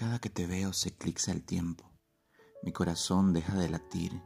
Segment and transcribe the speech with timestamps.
[0.00, 1.84] Cada que te veo se eclipsa el tiempo,
[2.62, 4.22] mi corazón deja de latir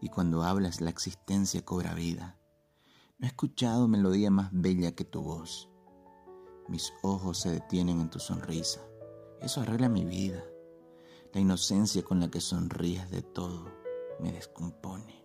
[0.00, 2.40] y cuando hablas la existencia cobra vida.
[3.20, 5.70] No he escuchado melodía más bella que tu voz.
[6.66, 8.80] Mis ojos se detienen en tu sonrisa.
[9.40, 10.42] Eso arregla mi vida.
[11.32, 13.70] La inocencia con la que sonríes de todo
[14.18, 15.24] me descompone.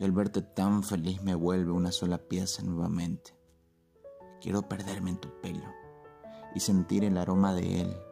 [0.00, 3.36] Y al verte tan feliz me vuelve una sola pieza nuevamente.
[4.40, 5.70] Quiero perderme en tu pelo
[6.54, 8.05] y sentir el aroma de él.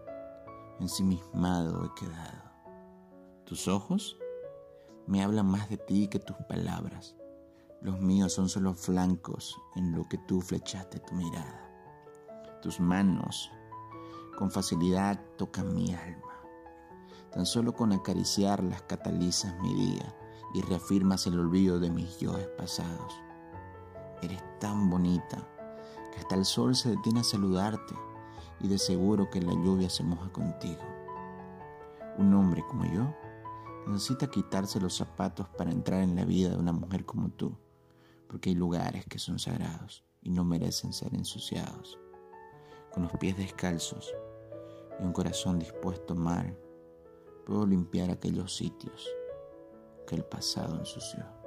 [0.81, 2.51] Ensimismado he quedado.
[3.45, 4.19] Tus ojos
[5.07, 7.15] me hablan más de ti que tus palabras.
[7.81, 11.71] Los míos son solo flancos en lo que tú flechaste tu mirada.
[12.61, 13.53] Tus manos
[14.37, 16.41] con facilidad tocan mi alma.
[17.31, 20.15] Tan solo con acariciarlas catalizas mi día
[20.55, 23.15] y reafirmas el olvido de mis yoes pasados.
[24.23, 25.47] Eres tan bonita
[26.13, 27.95] que hasta el sol se detiene a saludarte
[28.61, 30.83] y de seguro que la lluvia se moja contigo.
[32.19, 33.15] Un hombre como yo
[33.87, 37.57] necesita quitarse los zapatos para entrar en la vida de una mujer como tú,
[38.29, 41.99] porque hay lugares que son sagrados y no merecen ser ensuciados.
[42.93, 44.15] Con los pies descalzos
[45.01, 46.45] y un corazón dispuesto a
[47.45, 49.09] puedo limpiar aquellos sitios
[50.07, 51.44] que el pasado ensució.